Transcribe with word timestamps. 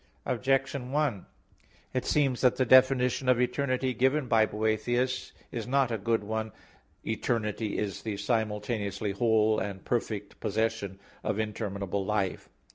Objection 0.25 0.91
1: 0.91 1.27
It 1.93 2.05
seems 2.07 2.41
that 2.41 2.55
the 2.55 2.65
definition 2.65 3.29
of 3.29 3.39
eternity 3.39 3.93
given 3.93 4.25
by 4.27 4.47
Boethius 4.47 5.27
(De 5.27 5.29
Consol. 5.29 5.51
v) 5.51 5.57
is 5.59 5.67
not 5.67 5.91
a 5.91 5.99
good 5.99 6.23
one: 6.23 6.51
"Eternity 7.05 7.77
is 7.77 8.01
the 8.01 8.17
simultaneously 8.17 9.11
whole 9.11 9.59
and 9.59 9.85
perfect 9.85 10.39
possession 10.39 10.99
of 11.23 11.37
interminable 11.37 12.03
life." 12.03 12.49